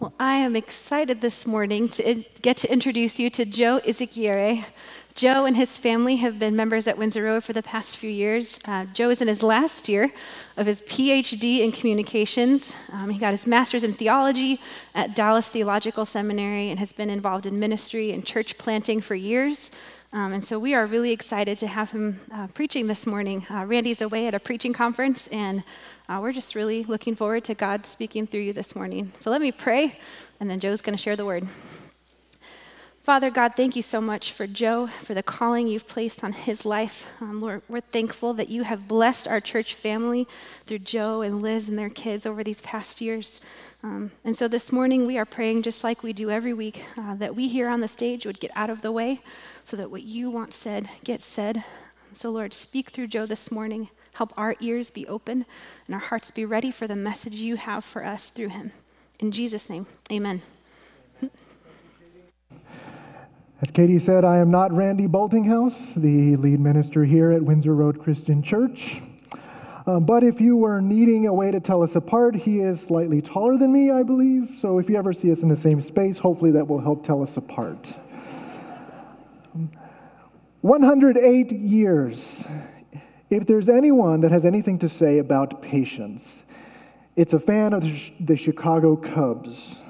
[0.00, 4.64] Well, I am excited this morning to get to introduce you to Joe Izaguirre.
[5.16, 8.60] Joe and his family have been members at Windsor Road for the past few years.
[8.64, 10.12] Uh, Joe is in his last year
[10.56, 12.72] of his PhD in communications.
[12.92, 14.60] Um, he got his master's in theology
[14.94, 19.72] at Dallas Theological Seminary and has been involved in ministry and church planting for years.
[20.12, 23.44] Um, and so we are really excited to have him uh, preaching this morning.
[23.50, 25.64] Uh, Randy's away at a preaching conference, and
[26.08, 29.12] uh, we're just really looking forward to God speaking through you this morning.
[29.20, 29.98] So let me pray,
[30.40, 31.46] and then Joe's going to share the word.
[33.02, 36.66] Father God, thank you so much for Joe, for the calling you've placed on his
[36.66, 37.08] life.
[37.22, 40.28] Um, Lord, we're thankful that you have blessed our church family
[40.66, 43.40] through Joe and Liz and their kids over these past years.
[43.82, 47.14] Um, and so this morning we are praying just like we do every week uh,
[47.14, 49.22] that we here on the stage would get out of the way
[49.64, 51.64] so that what you want said gets said.
[52.12, 53.88] So, Lord, speak through Joe this morning.
[54.18, 55.46] Help our ears be open
[55.86, 58.72] and our hearts be ready for the message you have for us through him.
[59.20, 60.42] In Jesus' name, amen.
[63.62, 68.02] As Katie said, I am not Randy Boltinghouse, the lead minister here at Windsor Road
[68.02, 69.00] Christian Church.
[69.86, 73.22] Um, but if you were needing a way to tell us apart, he is slightly
[73.22, 74.58] taller than me, I believe.
[74.58, 77.22] So if you ever see us in the same space, hopefully that will help tell
[77.22, 77.94] us apart.
[80.62, 82.44] 108 years
[83.30, 86.44] if there's anyone that has anything to say about patience,
[87.16, 87.82] it's a fan of
[88.20, 89.80] the Chicago Cubs.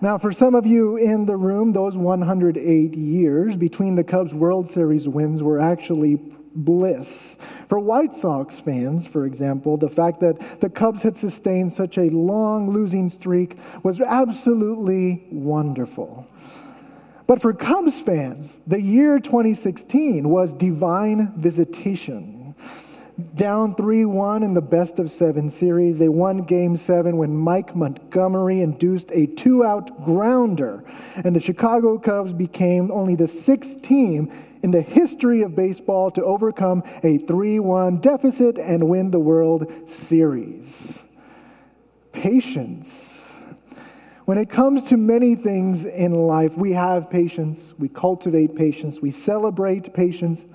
[0.00, 4.68] Now, for some of you in the room, those 108 years between the Cubs' World
[4.68, 6.16] Series wins were actually
[6.54, 7.36] bliss.
[7.68, 12.10] For White Sox fans, for example, the fact that the Cubs had sustained such a
[12.10, 16.26] long losing streak was absolutely wonderful.
[17.26, 22.54] But for Cubs fans, the year 2016 was divine visitation.
[23.36, 27.74] Down 3 1 in the best of seven series, they won game seven when Mike
[27.76, 30.84] Montgomery induced a two out grounder,
[31.24, 36.24] and the Chicago Cubs became only the sixth team in the history of baseball to
[36.24, 41.00] overcome a 3 1 deficit and win the World Series.
[42.12, 43.23] Patience
[44.24, 49.10] when it comes to many things in life, we have patience, we cultivate patience, we
[49.10, 50.46] celebrate patience.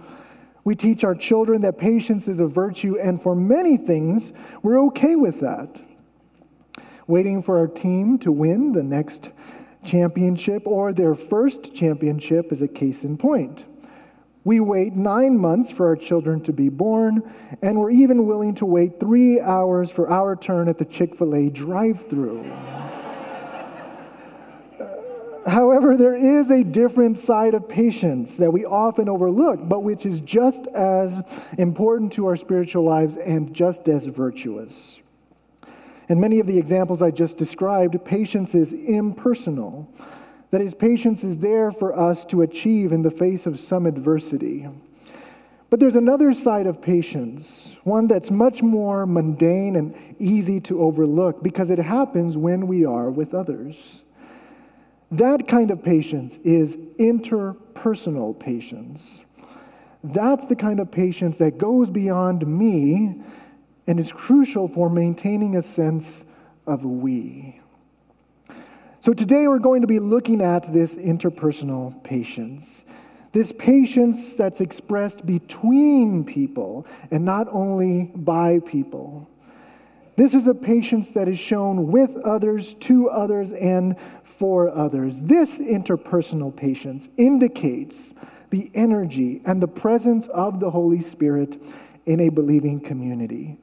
[0.63, 5.16] We teach our children that patience is a virtue, and for many things, we're okay
[5.16, 5.81] with that.
[7.08, 9.31] Waiting for our team to win the next
[9.85, 13.66] championship or their first championship is a case in point.
[14.44, 17.24] We wait nine months for our children to be born,
[17.62, 21.35] and we're even willing to wait three hours for our turn at the Chick fil
[21.35, 22.44] A drive through.
[25.50, 30.20] However, there is a different side of patience that we often overlook, but which is
[30.20, 31.22] just as
[31.58, 35.02] important to our spiritual lives and just as virtuous.
[36.08, 39.92] In many of the examples I just described, patience is impersonal.
[40.52, 44.68] That is, patience is there for us to achieve in the face of some adversity.
[45.70, 51.44] But there's another side of patience, one that's much more mundane and easy to overlook
[51.44, 54.04] because it happens when we are with others.
[55.12, 59.22] That kind of patience is interpersonal patience.
[60.03, 63.22] That's the kind of patience that goes beyond me
[63.88, 66.25] and is crucial for maintaining a sense
[66.68, 67.59] of we.
[69.02, 72.86] So today we're going to be looking at this interpersonal patience.
[73.31, 79.28] This patience that's expressed between people and not only by people.
[80.18, 83.96] This is a patience that is shown with others, to others, and
[84.40, 85.24] for others.
[85.24, 88.14] This interpersonal patience indicates
[88.52, 91.62] the energy and the presence of the Holy Spirit
[92.06, 93.58] in a believing community.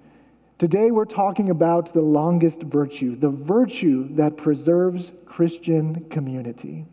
[0.58, 6.84] Today, we're talking about the longest virtue, the virtue that preserves Christian community.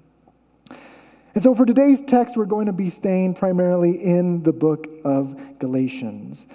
[1.33, 5.59] And so, for today's text, we're going to be staying primarily in the book of
[5.59, 6.47] Galatians.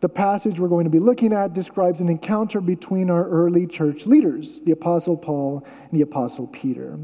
[0.00, 4.06] The passage we're going to be looking at describes an encounter between our early church
[4.06, 6.98] leaders, the Apostle Paul and the Apostle Peter.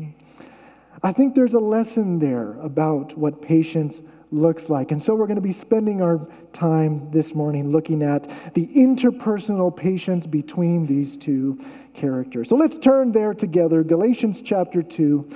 [1.02, 4.92] I think there's a lesson there about what patience looks like.
[4.92, 8.24] And so we're going to be spending our time this morning looking at
[8.54, 11.58] the interpersonal patience between these two
[11.92, 12.48] characters.
[12.48, 15.28] So let's turn there together, Galatians chapter 2,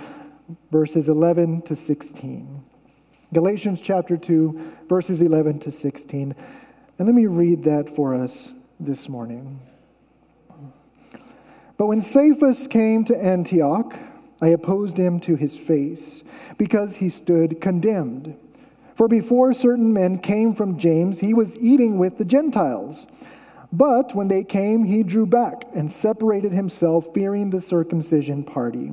[0.73, 2.65] verses 11 to 16.
[3.33, 6.35] Galatians chapter 2, verses 11 to 16.
[7.01, 9.59] And let me read that for us this morning.
[11.79, 13.99] But when Cephas came to Antioch,
[14.43, 16.23] I opposed him to his face,
[16.59, 18.37] because he stood condemned.
[18.97, 23.07] For before certain men came from James, he was eating with the Gentiles.
[23.73, 28.93] But when they came, he drew back and separated himself, fearing the circumcision party.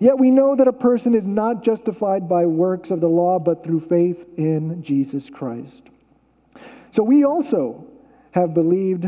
[0.00, 3.62] Yet we know that a person is not justified by works of the law, but
[3.62, 5.90] through faith in Jesus Christ.
[6.90, 7.86] So we also
[8.32, 9.06] have believed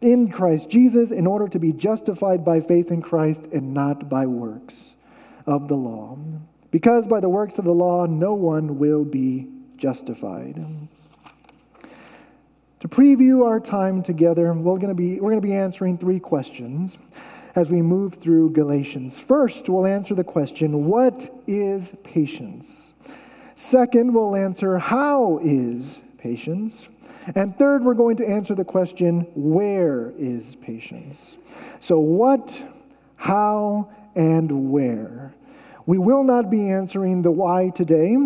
[0.00, 4.26] in Christ Jesus in order to be justified by faith in Christ and not by
[4.26, 4.94] works
[5.46, 6.18] of the law.
[6.70, 10.64] Because by the works of the law, no one will be justified.
[12.80, 16.20] To preview our time together, we're going to be, we're going to be answering three
[16.20, 16.98] questions
[17.54, 19.20] as we move through Galatians.
[19.20, 22.94] First, we'll answer the question what is patience?
[23.54, 26.88] Second, we'll answer how is patience?
[27.34, 31.38] And third, we're going to answer the question where is patience?
[31.80, 32.62] So, what,
[33.16, 35.34] how, and where?
[35.86, 38.16] We will not be answering the why today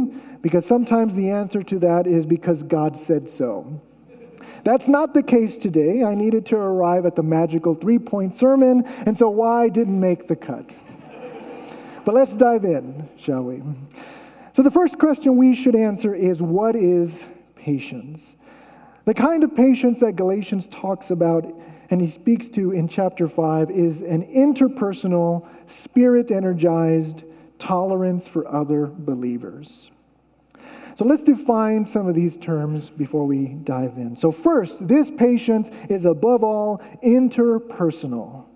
[0.41, 3.81] because sometimes the answer to that is because God said so.
[4.65, 6.03] That's not the case today.
[6.05, 10.27] I needed to arrive at the magical three point sermon, and so why didn't make
[10.27, 10.77] the cut.
[12.05, 13.63] but let's dive in, shall we?
[14.53, 18.37] So, the first question we should answer is what is patience?
[19.05, 21.47] The kind of patience that Galatians talks about
[21.91, 27.25] and he speaks to in chapter 5 is an interpersonal, spirit energized
[27.59, 29.91] tolerance for other believers.
[30.99, 34.17] So let's define some of these terms before we dive in.
[34.17, 38.47] So, first, this patience is above all interpersonal.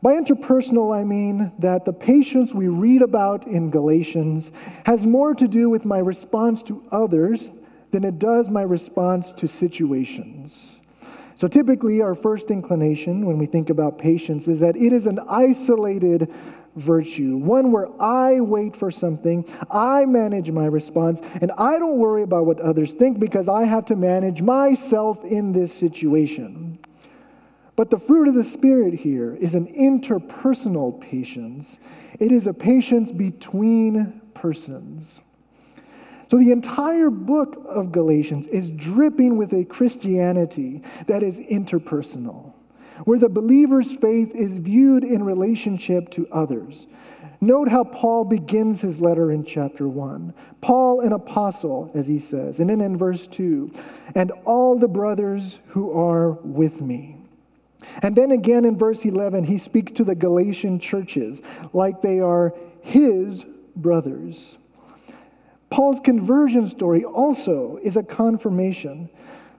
[0.00, 4.52] By interpersonal, I mean that the patience we read about in Galatians
[4.86, 7.50] has more to do with my response to others
[7.90, 10.78] than it does my response to situations.
[11.34, 15.18] So typically, our first inclination when we think about patience is that it is an
[15.28, 16.32] isolated
[16.78, 22.22] virtue, one where I wait for something, I manage my response, and I don't worry
[22.22, 26.78] about what others think because I have to manage myself in this situation.
[27.76, 31.78] But the fruit of the Spirit here is an interpersonal patience,
[32.18, 35.20] it is a patience between persons.
[36.28, 42.52] So the entire book of Galatians is dripping with a Christianity that is interpersonal
[43.04, 46.86] where the believer's faith is viewed in relationship to others.
[47.40, 50.34] Note how Paul begins his letter in chapter 1.
[50.60, 52.58] Paul, an apostle, as he says.
[52.58, 53.72] And then in verse 2,
[54.14, 57.16] and all the brothers who are with me.
[58.02, 61.40] And then again in verse 11, he speaks to the Galatian churches
[61.72, 63.44] like they are his
[63.76, 64.58] brothers.
[65.70, 69.10] Paul's conversion story also is a confirmation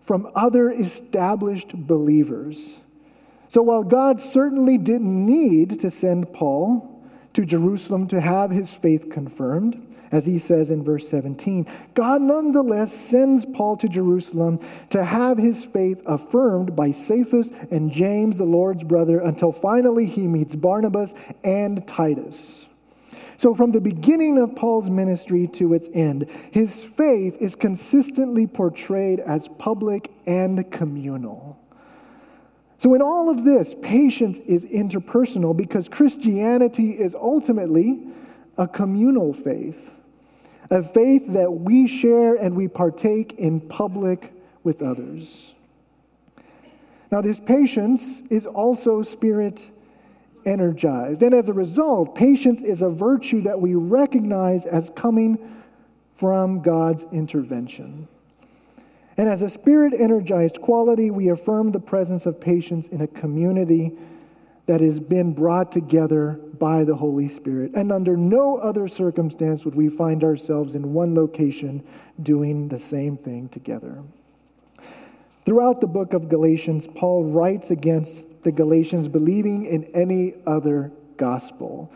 [0.02, 2.80] from other established believers
[3.50, 7.04] so while God certainly didn't need to send Paul
[7.34, 11.66] to Jerusalem to have his faith confirmed, as he says in verse 17,
[11.96, 14.60] God nonetheless sends Paul to Jerusalem
[14.92, 20.28] to have his faith affirmed by Cephas and James, the Lord's brother, until finally he
[20.28, 22.68] meets Barnabas and Titus.
[23.38, 29.19] So, from the beginning of Paul's ministry to its end, his faith is consistently portrayed
[29.21, 31.57] as public and communal.
[32.80, 38.07] So, in all of this, patience is interpersonal because Christianity is ultimately
[38.57, 40.00] a communal faith,
[40.71, 44.31] a faith that we share and we partake in public
[44.64, 45.54] with others.
[47.12, 49.69] Now, this patience is also spirit
[50.45, 51.21] energized.
[51.21, 55.38] And as a result, patience is a virtue that we recognize as coming
[56.14, 58.07] from God's intervention.
[59.19, 63.92] And as a spirit energized quality, we affirm the presence of patience in a community
[64.66, 67.73] that has been brought together by the Holy Spirit.
[67.76, 71.83] And under no other circumstance would we find ourselves in one location
[72.23, 74.04] doing the same thing together.
[75.45, 81.92] Throughout the book of Galatians, Paul writes against the Galatians believing in any other gospel.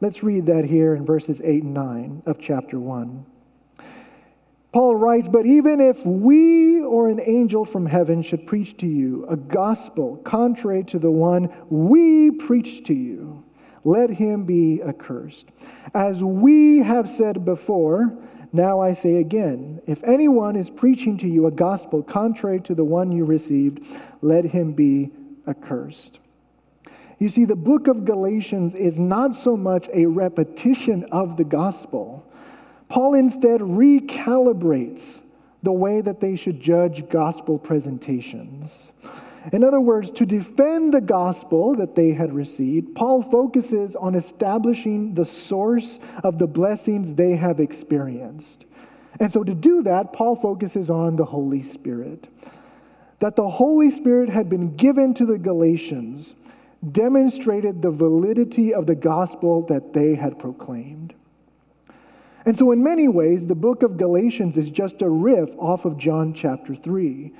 [0.00, 3.26] Let's read that here in verses 8 and 9 of chapter 1.
[4.72, 9.26] Paul writes, But even if we or an angel from heaven should preach to you
[9.28, 13.44] a gospel contrary to the one we preach to you,
[13.84, 15.50] let him be accursed.
[15.92, 18.16] As we have said before,
[18.52, 22.84] Now I say again if anyone is preaching to you a gospel contrary to the
[22.84, 23.84] one you received,
[24.20, 25.10] let him be
[25.46, 26.18] accursed.
[27.18, 32.26] You see, the book of Galatians is not so much a repetition of the gospel.
[32.92, 35.22] Paul instead recalibrates
[35.62, 38.92] the way that they should judge gospel presentations.
[39.50, 45.14] In other words, to defend the gospel that they had received, Paul focuses on establishing
[45.14, 48.66] the source of the blessings they have experienced.
[49.18, 52.28] And so, to do that, Paul focuses on the Holy Spirit.
[53.20, 56.34] That the Holy Spirit had been given to the Galatians
[56.90, 61.14] demonstrated the validity of the gospel that they had proclaimed.
[62.44, 65.96] And so, in many ways, the book of Galatians is just a riff off of
[65.96, 67.32] John chapter 3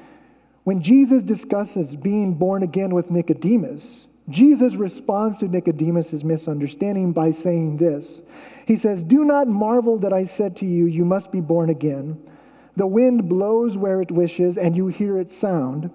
[0.64, 7.78] when Jesus discusses being born again with Nicodemus, Jesus responds to Nicodemus' misunderstanding by saying
[7.78, 8.20] this.
[8.66, 12.22] He says, Do not marvel that I said to you, You must be born again.
[12.76, 15.90] The wind blows where it wishes, and you hear its sound,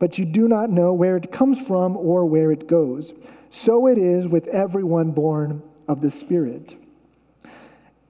[0.00, 3.14] but you do not know where it comes from or where it goes.
[3.50, 6.76] So it is with everyone born of the Spirit.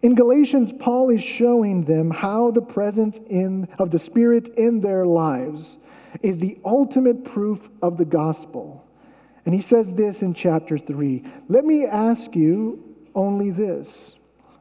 [0.01, 5.05] In Galatians, Paul is showing them how the presence in, of the Spirit in their
[5.05, 5.79] lives
[6.23, 8.87] is the ultimate proof of the gospel.
[9.45, 14.15] And he says this in chapter 3 Let me ask you only this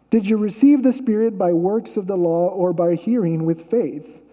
[0.09, 4.23] Did you receive the Spirit by works of the law or by hearing with faith?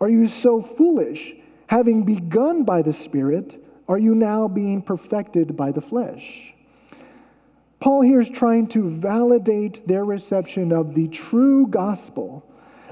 [0.00, 1.32] Are you so foolish?
[1.68, 6.54] Having begun by the Spirit, are you now being perfected by the flesh?
[7.80, 12.44] Paul here is trying to validate their reception of the true gospel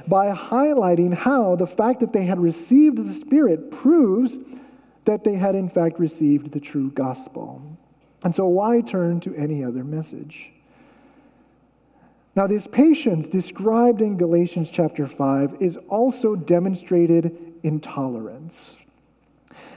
[0.06, 4.38] by highlighting how the fact that they had received the Spirit proves
[5.04, 7.78] that they had in fact received the true gospel.
[8.22, 10.52] And so, why turn to any other message?
[12.36, 18.76] Now, this patience described in Galatians chapter 5 is also demonstrated in tolerance.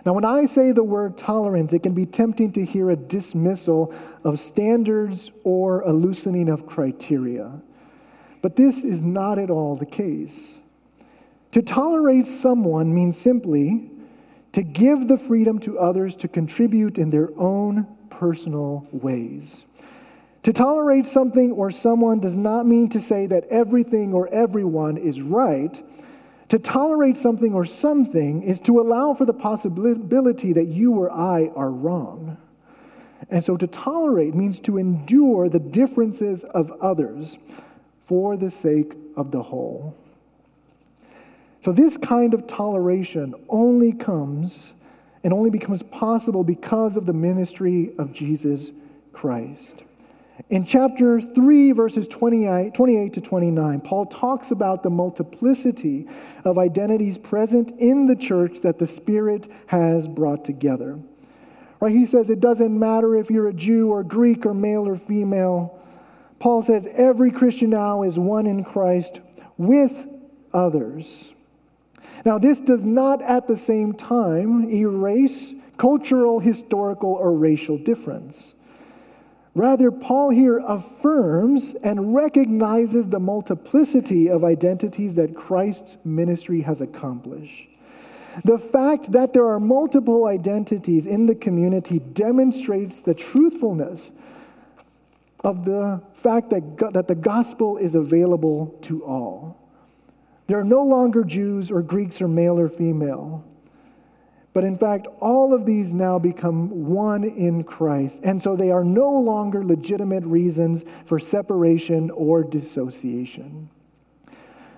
[0.07, 3.93] Now, when I say the word tolerance, it can be tempting to hear a dismissal
[4.23, 7.59] of standards or a loosening of criteria.
[8.41, 10.59] But this is not at all the case.
[11.51, 13.91] To tolerate someone means simply
[14.53, 19.65] to give the freedom to others to contribute in their own personal ways.
[20.43, 25.19] To tolerate something or someone does not mean to say that everything or everyone is
[25.19, 25.83] right.
[26.49, 31.51] To tolerate something or something is to allow for the possibility that you or I
[31.55, 32.37] are wrong.
[33.29, 37.37] And so to tolerate means to endure the differences of others
[37.99, 39.97] for the sake of the whole.
[41.59, 44.75] So, this kind of toleration only comes
[45.23, 48.71] and only becomes possible because of the ministry of Jesus
[49.11, 49.83] Christ.
[50.49, 56.07] In chapter 3, verses 28, 28, to 29, Paul talks about the multiplicity
[56.45, 60.99] of identities present in the church that the Spirit has brought together.
[61.79, 61.91] Right?
[61.91, 65.77] He says it doesn't matter if you're a Jew or Greek or male or female,
[66.39, 69.21] Paul says every Christian now is one in Christ
[69.57, 70.07] with
[70.53, 71.31] others.
[72.25, 78.55] Now, this does not at the same time erase cultural, historical, or racial difference.
[79.57, 87.67] Rather, Paul here affirms and recognizes the multiplicity of identities that Christ's ministry has accomplished.
[88.45, 94.11] The fact that there are multiple identities in the community demonstrates the truthfulness
[95.43, 99.57] of the fact that, that the gospel is available to all.
[100.45, 103.43] There are no longer Jews or Greeks or male or female.
[104.57, 108.21] But in fact, all of these now become one in Christ.
[108.23, 113.69] And so they are no longer legitimate reasons for separation or dissociation.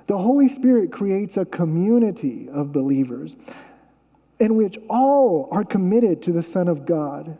[0.07, 3.38] The Holy Spirit creates a community of believers
[4.38, 7.38] in which all are committed to the Son of God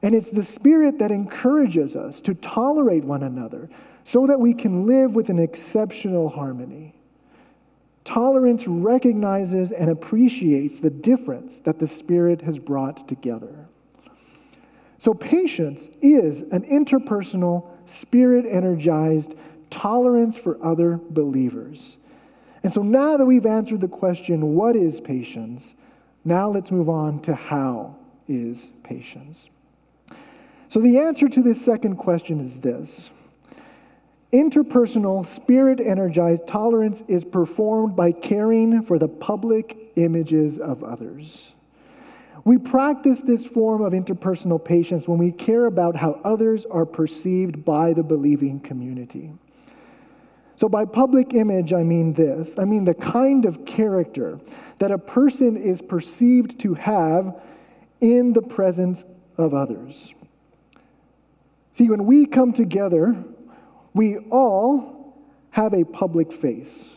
[0.00, 3.68] and it's the Spirit that encourages us to tolerate one another
[4.02, 6.94] so that we can live with an exceptional harmony.
[8.12, 13.68] Tolerance recognizes and appreciates the difference that the Spirit has brought together.
[14.98, 19.34] So, patience is an interpersonal, spirit energized
[19.70, 21.96] tolerance for other believers.
[22.62, 25.74] And so, now that we've answered the question, what is patience?
[26.22, 27.96] Now let's move on to how
[28.28, 29.48] is patience.
[30.68, 33.08] So, the answer to this second question is this
[34.32, 41.54] Interpersonal, spirit energized tolerance is performed by caring for the public images of others.
[42.44, 47.64] We practice this form of interpersonal patience when we care about how others are perceived
[47.64, 49.32] by the believing community.
[50.56, 54.40] So, by public image, I mean this I mean the kind of character
[54.78, 57.38] that a person is perceived to have
[58.00, 59.04] in the presence
[59.36, 60.14] of others.
[61.72, 63.24] See, when we come together,
[63.94, 66.94] we all have a public face,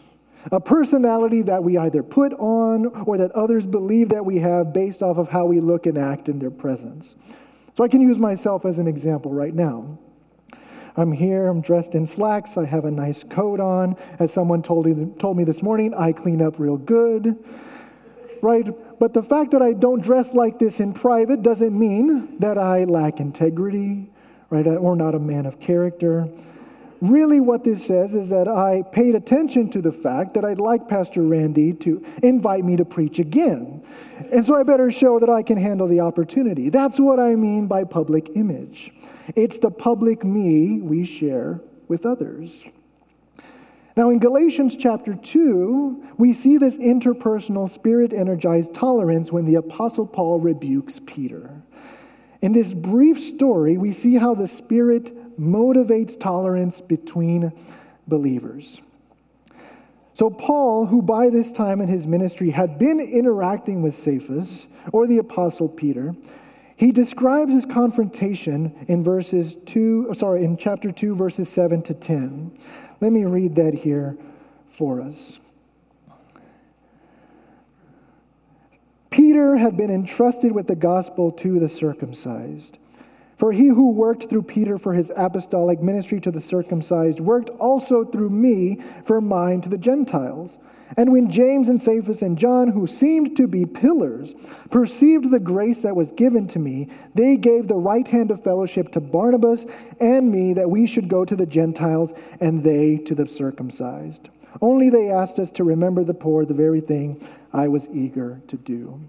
[0.51, 5.01] a personality that we either put on or that others believe that we have based
[5.01, 7.15] off of how we look and act in their presence.
[7.73, 9.97] So I can use myself as an example right now.
[10.97, 13.95] I'm here, I'm dressed in slacks, I have a nice coat on.
[14.17, 17.37] As someone told me, told me this morning, I clean up real good.
[18.41, 18.69] Right?
[18.99, 22.85] But the fact that I don't dress like this in private doesn't mean that I
[22.85, 24.09] lack integrity,
[24.49, 24.65] right?
[24.65, 26.29] Or not a man of character.
[27.01, 30.87] Really, what this says is that I paid attention to the fact that I'd like
[30.87, 33.83] Pastor Randy to invite me to preach again.
[34.31, 36.69] And so I better show that I can handle the opportunity.
[36.69, 38.91] That's what I mean by public image.
[39.35, 42.63] It's the public me we share with others.
[43.97, 50.05] Now, in Galatians chapter 2, we see this interpersonal, spirit energized tolerance when the Apostle
[50.05, 51.61] Paul rebukes Peter.
[52.41, 57.53] In this brief story, we see how the Spirit motivates tolerance between
[58.07, 58.81] believers.
[60.13, 65.07] So, Paul, who by this time in his ministry had been interacting with Cephas or
[65.07, 66.15] the Apostle Peter,
[66.77, 72.51] he describes his confrontation in verses 2, sorry, in chapter 2, verses 7 to 10.
[73.01, 74.17] Let me read that here
[74.67, 75.39] for us.
[79.15, 82.77] Peter had been entrusted with the gospel to the circumcised.
[83.37, 88.03] For he who worked through Peter for his apostolic ministry to the circumcised worked also
[88.03, 90.57] through me for mine to the Gentiles.
[90.97, 94.35] And when James and Cephas and John, who seemed to be pillars,
[94.69, 98.91] perceived the grace that was given to me, they gave the right hand of fellowship
[98.91, 99.65] to Barnabas
[100.01, 104.27] and me that we should go to the Gentiles and they to the circumcised.
[104.61, 108.57] Only they asked us to remember the poor, the very thing I was eager to
[108.57, 109.01] do.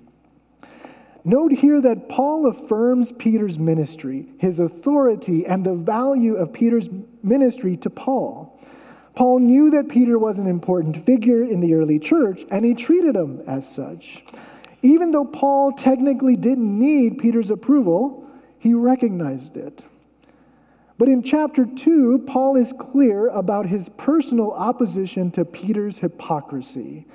[1.25, 6.89] Note here that Paul affirms Peter's ministry, his authority, and the value of Peter's
[7.23, 8.61] ministry to Paul.
[9.17, 13.17] Paul knew that Peter was an important figure in the early church, and he treated
[13.17, 14.23] him as such.
[14.83, 18.25] Even though Paul technically didn't need Peter's approval,
[18.59, 19.83] he recognized it.
[20.99, 27.07] But in chapter 2, Paul is clear about his personal opposition to Peter's hypocrisy.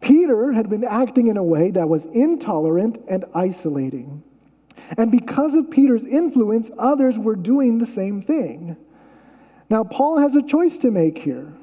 [0.00, 4.22] Peter had been acting in a way that was intolerant and isolating.
[4.96, 8.76] And because of Peter's influence, others were doing the same thing.
[9.70, 11.54] Now, Paul has a choice to make here.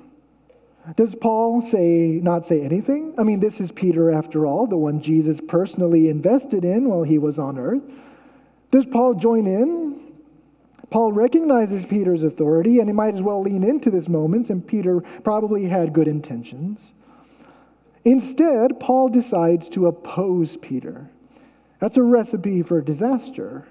[0.96, 3.16] Does Paul say not say anything?
[3.18, 7.18] I mean, this is Peter after all, the one Jesus personally invested in while he
[7.18, 7.84] was on earth.
[8.70, 10.05] Does Paul join in?
[10.96, 15.02] Paul recognizes Peter's authority, and he might as well lean into this moment, and Peter
[15.26, 16.94] probably had good intentions.
[18.06, 21.10] Instead, Paul decides to oppose Peter.
[21.82, 23.68] That's a recipe for disaster.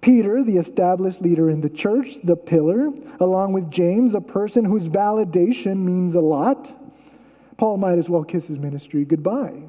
[0.00, 4.88] Peter, the established leader in the church, the pillar, along with James, a person whose
[4.88, 6.72] validation means a lot.
[7.56, 9.64] Paul might as well kiss his ministry goodbye.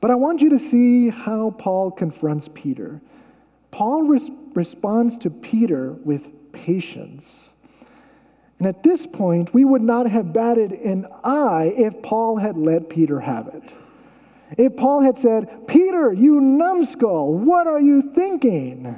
[0.00, 3.02] But I want you to see how Paul confronts Peter.
[3.70, 7.50] Paul res- responds to Peter with patience.
[8.58, 12.88] And at this point, we would not have batted an eye if Paul had let
[12.88, 13.74] Peter have it.
[14.56, 18.96] If Paul had said, Peter, you numbskull, what are you thinking?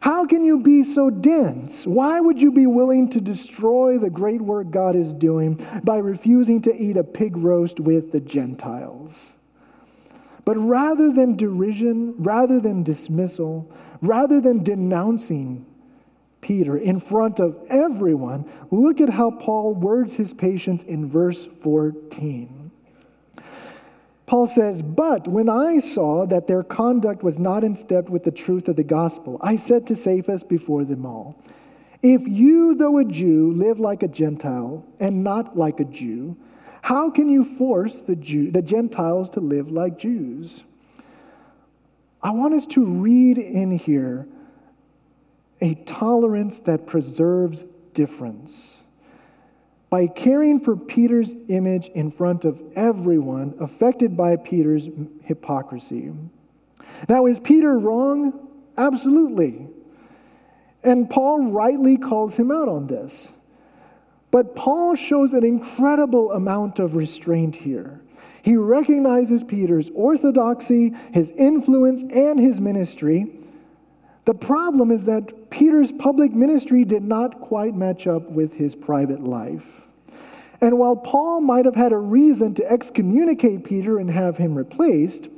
[0.00, 1.86] How can you be so dense?
[1.86, 6.62] Why would you be willing to destroy the great work God is doing by refusing
[6.62, 9.32] to eat a pig roast with the Gentiles?
[10.48, 15.66] But rather than derision, rather than dismissal, rather than denouncing
[16.40, 22.70] Peter in front of everyone, look at how Paul words his patience in verse 14.
[24.24, 28.30] Paul says, But when I saw that their conduct was not in step with the
[28.30, 31.38] truth of the gospel, I said to Cephas before them all,
[32.00, 36.38] If you, though a Jew, live like a Gentile and not like a Jew,
[36.82, 40.64] how can you force the, Jew, the Gentiles to live like Jews?
[42.22, 44.26] I want us to read in here
[45.60, 47.62] a tolerance that preserves
[47.94, 48.82] difference
[49.90, 54.88] by caring for Peter's image in front of everyone affected by Peter's
[55.22, 56.12] hypocrisy.
[57.08, 58.48] Now, is Peter wrong?
[58.76, 59.68] Absolutely.
[60.84, 63.32] And Paul rightly calls him out on this.
[64.30, 68.00] But Paul shows an incredible amount of restraint here.
[68.42, 73.34] He recognizes Peter's orthodoxy, his influence, and his ministry,
[74.24, 79.22] The problem is that Peter's public ministry did not quite match up with his private
[79.22, 79.88] life.
[80.60, 85.28] And while Paul might have had a reason to excommunicate Peter and have him replaced,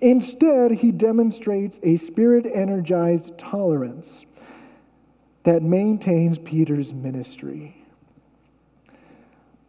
[0.00, 4.26] instead he demonstrates a spirit energized tolerance
[5.44, 7.77] that maintains Peter's ministry.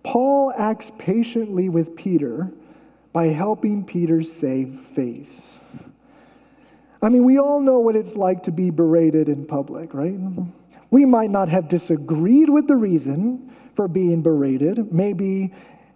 [0.03, 2.51] Paul acts patiently with Peter
[3.11, 5.57] by helping Peter save face.
[7.01, 10.17] I mean, we all know what it's like to be berated in public, right?
[10.91, 14.91] We might not have disagreed with the reason for being berated.
[14.91, 15.53] Maybe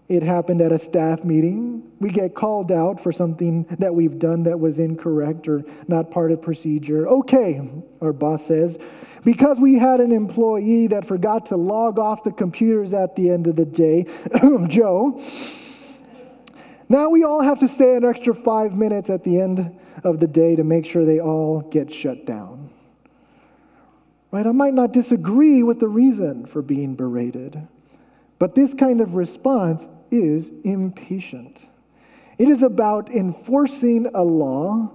[0.08, 1.92] it happened at a staff meeting.
[2.00, 6.32] We get called out for something that we've done that was incorrect or not part
[6.32, 7.08] of procedure.
[7.08, 7.62] Okay,
[8.02, 8.78] our boss says,
[9.24, 13.48] because we had an employee that forgot to log off the computers at the end
[13.48, 14.06] of the day,
[14.68, 15.20] Joe,
[16.90, 20.28] now we all have to stay an extra five minutes at the end of the
[20.28, 22.70] day to make sure they all get shut down.
[24.32, 24.46] Right?
[24.46, 27.68] I might not disagree with the reason for being berated,
[28.44, 31.66] but this kind of response is impatient.
[32.38, 34.92] It is about enforcing a law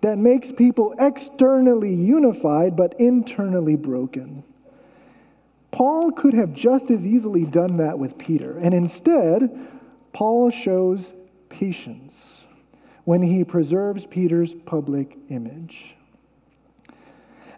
[0.00, 4.42] that makes people externally unified but internally broken.
[5.70, 9.56] Paul could have just as easily done that with Peter, and instead,
[10.12, 11.14] Paul shows
[11.50, 12.48] patience
[13.04, 15.94] when he preserves Peter's public image.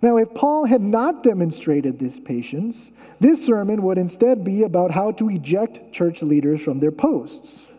[0.05, 2.91] Now, if Paul had not demonstrated this patience,
[3.21, 7.73] this sermon would instead be about how to eject church leaders from their posts.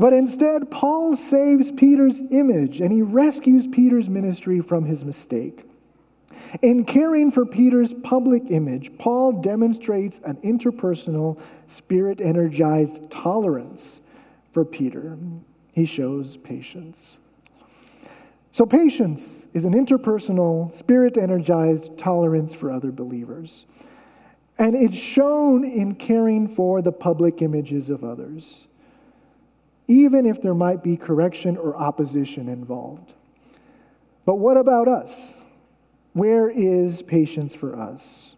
[0.00, 5.62] But instead, Paul saves Peter's image and he rescues Peter's ministry from his mistake.
[6.60, 14.00] In caring for Peter's public image, Paul demonstrates an interpersonal, spirit energized tolerance
[14.50, 15.16] for Peter.
[15.72, 17.18] He shows patience.
[18.54, 23.64] So, patience is an interpersonal, spirit energized tolerance for other believers.
[24.58, 28.66] And it's shown in caring for the public images of others,
[29.88, 33.14] even if there might be correction or opposition involved.
[34.26, 35.38] But what about us?
[36.12, 38.34] Where is patience for us?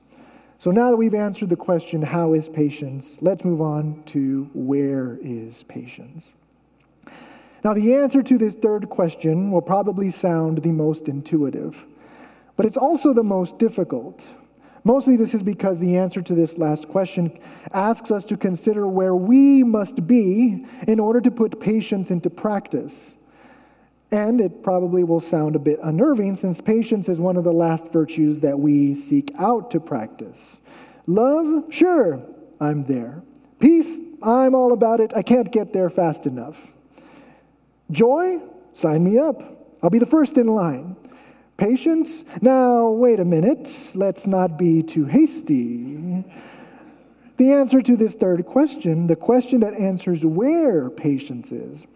[0.58, 5.18] So now that we've answered the question, how is patience, let's move on to where
[5.20, 6.32] is patience?
[7.64, 11.86] Now, the answer to this third question will probably sound the most intuitive,
[12.56, 14.28] but it's also the most difficult.
[14.84, 17.38] Mostly, this is because the answer to this last question
[17.72, 23.14] asks us to consider where we must be in order to put patience into practice.
[24.10, 27.90] And it probably will sound a bit unnerving since patience is one of the last
[27.90, 30.60] virtues that we seek out to practice.
[31.06, 32.22] Love, sure,
[32.60, 33.22] I'm there.
[33.58, 35.14] Peace, I'm all about it.
[35.16, 36.73] I can't get there fast enough.
[37.94, 38.40] Joy,
[38.72, 39.40] sign me up.
[39.82, 40.96] I'll be the first in line.
[41.56, 43.92] Patience, now wait a minute.
[43.94, 46.24] Let's not be too hasty.
[47.36, 51.86] The answer to this third question, the question that answers where patience is,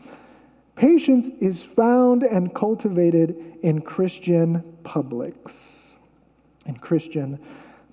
[0.78, 5.94] Patience is found and cultivated in Christian publics.
[6.66, 7.40] In Christian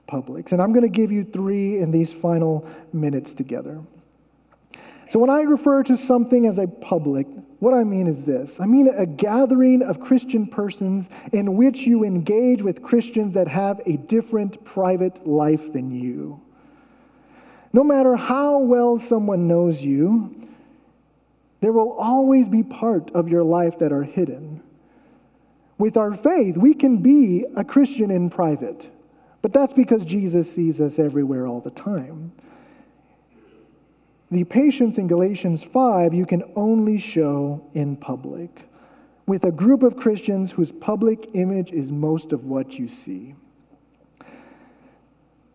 [0.05, 0.51] publics.
[0.51, 3.81] And I'm going to give you three in these final minutes together.
[5.09, 7.25] So, when I refer to something as a public,
[7.65, 12.03] what I mean is this I mean a gathering of Christian persons in which you
[12.03, 16.43] engage with Christians that have a different private life than you.
[17.73, 20.47] No matter how well someone knows you,
[21.61, 24.61] there will always be part of your life that are hidden.
[25.79, 28.91] With our faith, we can be a Christian in private,
[29.41, 32.31] but that's because Jesus sees us everywhere all the time.
[34.31, 38.67] The patience in Galatians 5 you can only show in public,
[39.27, 43.35] with a group of Christians whose public image is most of what you see.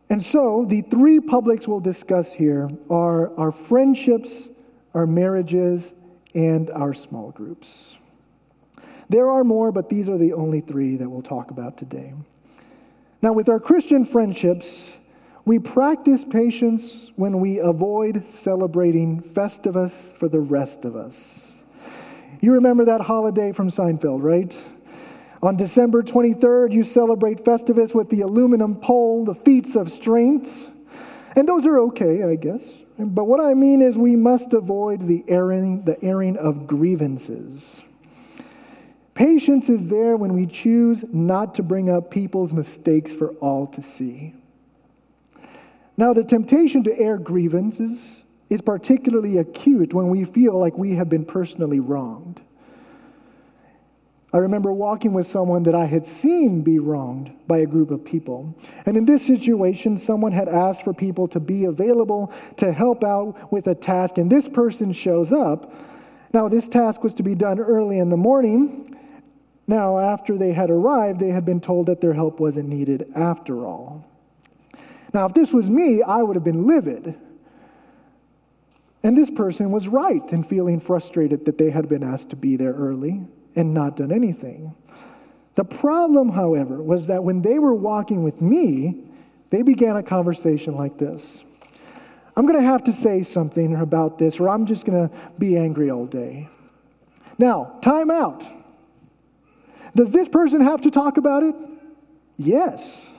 [0.08, 4.48] And so, the three publics we'll discuss here are our friendships,
[4.92, 5.94] our marriages,
[6.34, 7.96] and our small groups.
[9.08, 12.14] There are more, but these are the only three that we'll talk about today.
[13.22, 14.98] Now, with our Christian friendships,
[15.44, 21.62] we practice patience when we avoid celebrating Festivus for the rest of us.
[22.40, 24.56] You remember that holiday from Seinfeld, right?
[25.42, 30.68] On December 23rd, you celebrate Festivus with the aluminum pole, the feats of strength.
[31.34, 32.76] And those are okay, I guess.
[32.98, 37.80] But what I mean is, we must avoid the airing, the airing of grievances.
[39.14, 43.80] Patience is there when we choose not to bring up people's mistakes for all to
[43.80, 44.34] see.
[46.00, 51.10] Now, the temptation to air grievances is particularly acute when we feel like we have
[51.10, 52.40] been personally wronged.
[54.32, 58.02] I remember walking with someone that I had seen be wronged by a group of
[58.02, 58.56] people.
[58.86, 63.52] And in this situation, someone had asked for people to be available to help out
[63.52, 65.70] with a task, and this person shows up.
[66.32, 68.98] Now, this task was to be done early in the morning.
[69.66, 73.66] Now, after they had arrived, they had been told that their help wasn't needed after
[73.66, 74.09] all.
[75.12, 77.16] Now, if this was me, I would have been livid.
[79.02, 82.56] And this person was right in feeling frustrated that they had been asked to be
[82.56, 83.22] there early
[83.56, 84.74] and not done anything.
[85.54, 89.04] The problem, however, was that when they were walking with me,
[89.50, 91.44] they began a conversation like this
[92.36, 95.56] I'm going to have to say something about this, or I'm just going to be
[95.56, 96.48] angry all day.
[97.38, 98.46] Now, time out.
[99.94, 101.54] Does this person have to talk about it?
[102.36, 103.12] Yes.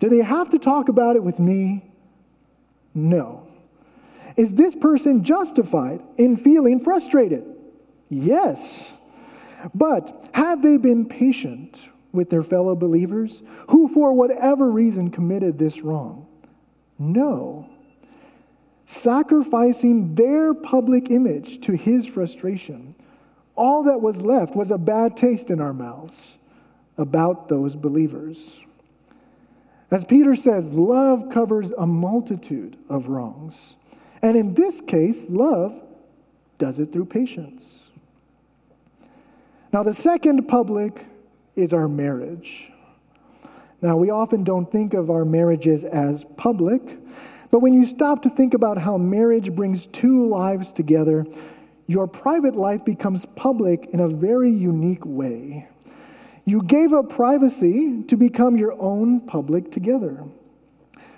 [0.00, 1.84] Do they have to talk about it with me?
[2.94, 3.46] No.
[4.36, 7.44] Is this person justified in feeling frustrated?
[8.08, 8.92] Yes.
[9.74, 15.82] But have they been patient with their fellow believers who, for whatever reason, committed this
[15.82, 16.26] wrong?
[16.98, 17.68] No.
[18.86, 22.94] Sacrificing their public image to his frustration,
[23.56, 26.36] all that was left was a bad taste in our mouths
[26.98, 28.60] about those believers.
[29.94, 33.76] As Peter says, love covers a multitude of wrongs.
[34.22, 35.80] And in this case, love
[36.58, 37.90] does it through patience.
[39.72, 41.06] Now, the second public
[41.54, 42.72] is our marriage.
[43.82, 46.98] Now, we often don't think of our marriages as public,
[47.52, 51.24] but when you stop to think about how marriage brings two lives together,
[51.86, 55.68] your private life becomes public in a very unique way.
[56.44, 60.24] You gave up privacy to become your own public together.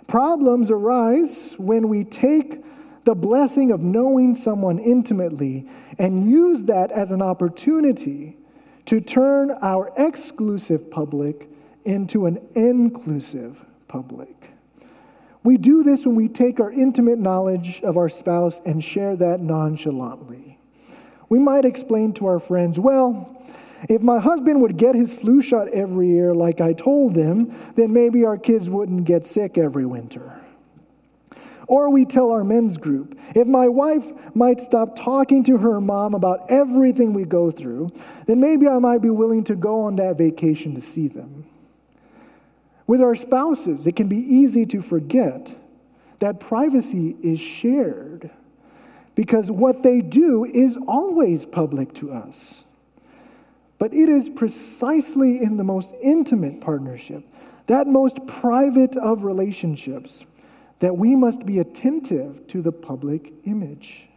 [0.06, 2.64] Problems arise when we take
[3.04, 8.36] the blessing of knowing someone intimately and use that as an opportunity
[8.84, 11.48] to turn our exclusive public
[11.84, 14.50] into an inclusive public.
[15.42, 19.40] We do this when we take our intimate knowledge of our spouse and share that
[19.40, 20.58] nonchalantly.
[21.28, 23.32] We might explain to our friends, well,
[23.88, 27.92] if my husband would get his flu shot every year like I told him, then
[27.92, 30.40] maybe our kids wouldn't get sick every winter.
[31.68, 36.14] Or we tell our men's group, if my wife might stop talking to her mom
[36.14, 37.90] about everything we go through,
[38.26, 41.44] then maybe I might be willing to go on that vacation to see them.
[42.86, 45.56] With our spouses, it can be easy to forget
[46.20, 48.30] that privacy is shared
[49.16, 52.65] because what they do is always public to us.
[53.78, 57.24] But it is precisely in the most intimate partnership,
[57.66, 60.24] that most private of relationships,
[60.80, 64.08] that we must be attentive to the public image.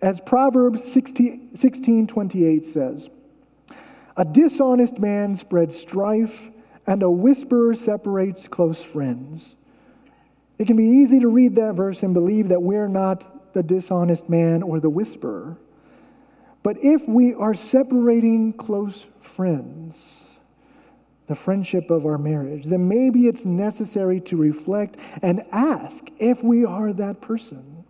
[0.00, 3.10] As Proverbs 16, 16 28 says,
[4.16, 6.50] a dishonest man spreads strife,
[6.86, 9.56] and a whisperer separates close friends.
[10.58, 14.28] It can be easy to read that verse and believe that we're not the dishonest
[14.28, 15.56] man or the whisperer.
[16.64, 20.24] But if we are separating close friends,
[21.26, 26.64] the friendship of our marriage, then maybe it's necessary to reflect and ask if we
[26.64, 27.84] are that person.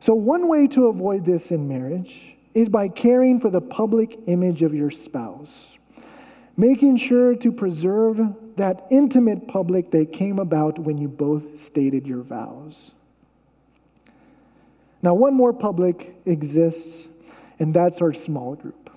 [0.00, 4.62] So, one way to avoid this in marriage is by caring for the public image
[4.62, 5.78] of your spouse,
[6.56, 8.18] making sure to preserve
[8.56, 12.90] that intimate public that came about when you both stated your vows.
[15.02, 17.08] Now, one more public exists,
[17.58, 18.90] and that's our small group.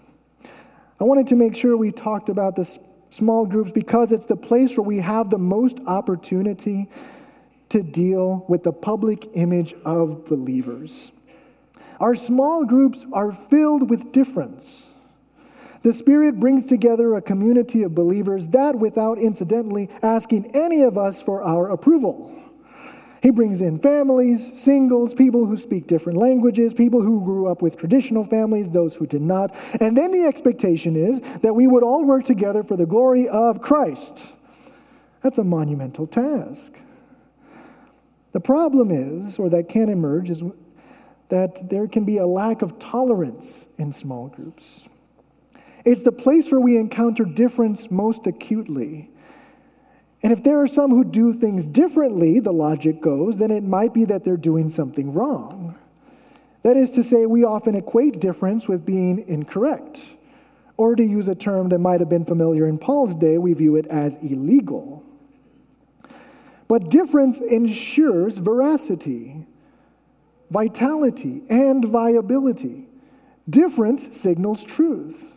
[0.99, 2.77] I wanted to make sure we talked about this
[3.09, 6.89] small groups because it's the place where we have the most opportunity
[7.69, 11.11] to deal with the public image of believers.
[11.99, 14.93] Our small groups are filled with difference.
[15.81, 21.21] The Spirit brings together a community of believers that, without incidentally asking any of us
[21.21, 22.48] for our approval,
[23.21, 27.77] he brings in families, singles, people who speak different languages, people who grew up with
[27.77, 29.53] traditional families, those who did not.
[29.81, 33.61] And then the expectation is that we would all work together for the glory of
[33.61, 34.31] Christ.
[35.21, 36.79] That's a monumental task.
[38.31, 40.43] The problem is, or that can emerge, is
[41.29, 44.87] that there can be a lack of tolerance in small groups.
[45.85, 49.09] It's the place where we encounter difference most acutely.
[50.21, 53.93] And if there are some who do things differently, the logic goes, then it might
[53.93, 55.77] be that they're doing something wrong.
[56.63, 60.03] That is to say, we often equate difference with being incorrect.
[60.75, 63.75] Or to use a term that might have been familiar in Paul's day, we view
[63.75, 65.03] it as illegal.
[66.67, 69.47] But difference ensures veracity,
[70.51, 72.87] vitality, and viability.
[73.49, 75.35] Difference signals truth.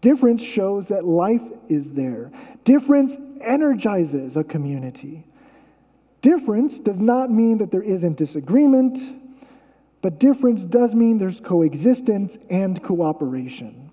[0.00, 2.30] Difference shows that life is there.
[2.64, 5.24] Difference energizes a community.
[6.20, 8.98] Difference does not mean that there isn't disagreement,
[10.02, 13.90] but difference does mean there's coexistence and cooperation.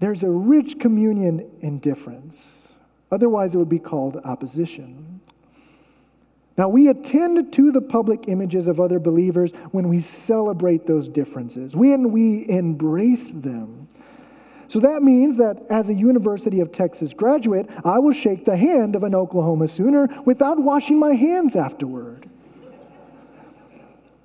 [0.00, 2.72] There's a rich communion in difference.
[3.12, 5.20] Otherwise, it would be called opposition.
[6.56, 11.74] Now, we attend to the public images of other believers when we celebrate those differences,
[11.74, 13.88] when we embrace them.
[14.70, 18.94] So that means that as a University of Texas graduate, I will shake the hand
[18.94, 22.30] of an Oklahoma Sooner without washing my hands afterward.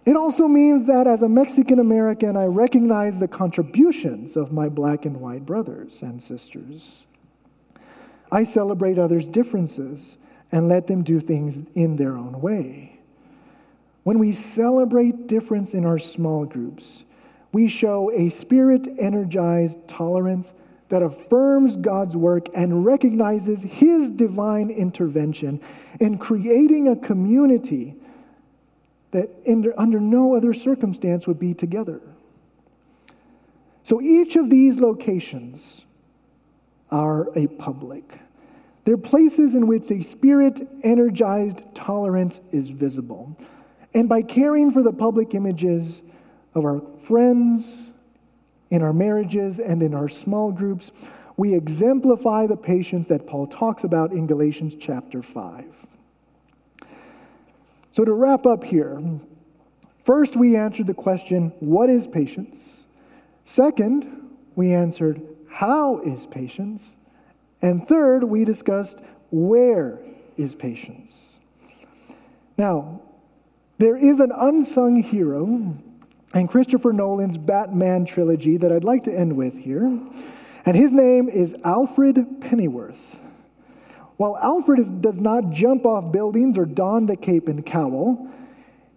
[0.06, 5.04] It also means that as a Mexican American, I recognize the contributions of my black
[5.04, 7.06] and white brothers and sisters.
[8.32, 10.18] I celebrate others' differences
[10.52, 13.00] and let them do things in their own way.
[14.04, 17.04] When we celebrate difference in our small groups,
[17.56, 20.54] we show a spirit energized tolerance
[20.90, 25.62] that affirms God's work and recognizes His divine intervention
[26.02, 27.96] in creating a community
[29.12, 29.30] that
[29.78, 32.02] under no other circumstance would be together.
[33.84, 35.86] So each of these locations
[36.92, 38.20] are a public.
[38.84, 43.40] They're places in which a spirit energized tolerance is visible.
[43.94, 46.02] And by caring for the public images
[46.56, 47.92] of our friends,
[48.70, 50.92] in our marriages, and in our small groups,
[51.38, 55.66] we exemplify the patience that Paul talks about in Galatians chapter 5.
[57.92, 59.02] So, to wrap up here,
[60.04, 62.84] first we answered the question, What is patience?
[63.44, 66.94] Second, we answered, How is patience?
[67.62, 70.00] And third, we discussed, Where
[70.38, 71.40] is patience?
[72.58, 73.02] Now,
[73.78, 75.78] there is an unsung hero
[76.36, 79.84] in Christopher Nolan's Batman trilogy that I'd like to end with here,
[80.66, 83.22] and his name is Alfred Pennyworth.
[84.18, 88.30] While Alfred is, does not jump off buildings or don the cape and cowl,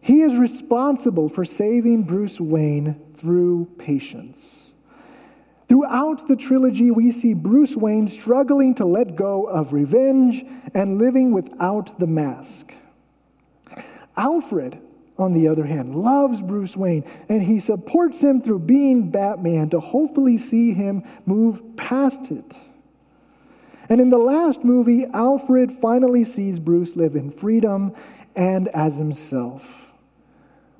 [0.00, 4.70] he is responsible for saving Bruce Wayne through patience.
[5.68, 11.32] Throughout the trilogy, we see Bruce Wayne struggling to let go of revenge and living
[11.32, 12.72] without the mask.
[14.16, 14.80] Alfred,
[15.18, 19.80] on the other hand, loves Bruce Wayne and he supports him through being Batman to
[19.80, 22.56] hopefully see him move past it.
[23.88, 27.94] And in the last movie, Alfred finally sees Bruce live in freedom
[28.36, 29.92] and as himself.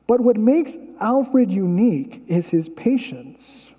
[0.07, 3.71] But what makes Alfred unique is his patience.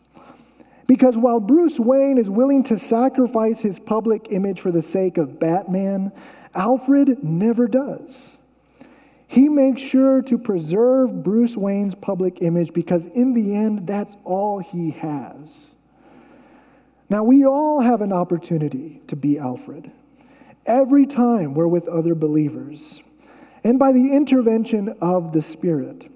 [0.88, 5.40] Because while Bruce Wayne is willing to sacrifice his public image for the sake of
[5.40, 6.12] Batman,
[6.56, 8.39] Alfred never does.
[9.32, 14.58] He makes sure to preserve Bruce Wayne's public image because, in the end, that's all
[14.58, 15.76] he has.
[17.12, 19.92] Now, we all have an opportunity to be Alfred
[20.66, 23.04] every time we're with other believers.
[23.64, 26.10] And by the intervention of the Spirit,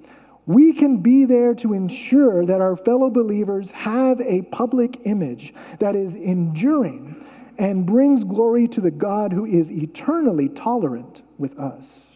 [0.47, 5.95] we can be there to ensure that our fellow believers have a public image that
[5.95, 7.23] is enduring
[7.59, 12.07] and brings glory to the God who is eternally tolerant with us.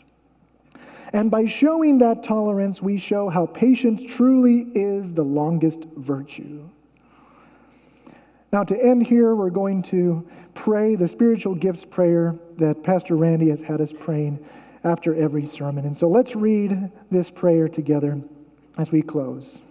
[1.13, 6.70] And by showing that tolerance, we show how patience truly is the longest virtue.
[8.52, 13.50] Now, to end here, we're going to pray the spiritual gifts prayer that Pastor Randy
[13.50, 14.46] has had us praying
[14.84, 15.86] after every sermon.
[15.86, 18.22] And so let's read this prayer together
[18.78, 19.62] as we close.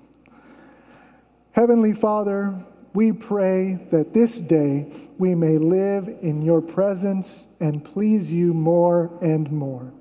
[1.53, 2.55] Heavenly Father,
[2.93, 9.11] we pray that this day we may live in your presence and please you more
[9.23, 9.93] and more.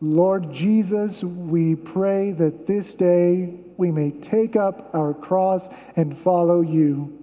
[0.00, 6.60] Lord Jesus, we pray that this day we may take up our cross and follow
[6.60, 7.18] you.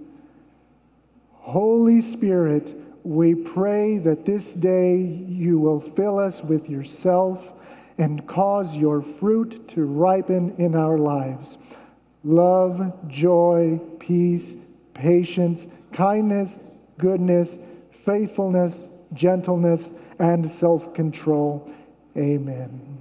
[1.32, 7.52] Holy Spirit, we pray that this day you will fill us with yourself
[7.98, 11.58] and cause your fruit to ripen in our lives
[12.24, 14.56] love, joy, peace,
[14.94, 16.58] patience, kindness,
[16.96, 17.58] goodness,
[17.92, 21.70] faithfulness, gentleness, and self control.
[22.16, 22.93] Amen.